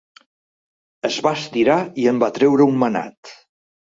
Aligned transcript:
Es 1.09 1.17
va 1.27 1.33
estirar 1.41 1.77
i 2.03 2.07
en 2.13 2.21
va 2.25 2.31
treure 2.39 2.69
un 2.71 2.81
manat. 2.85 3.33